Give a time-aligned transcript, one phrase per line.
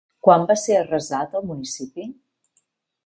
[0.27, 2.11] Quan va ser arrasat el municipi?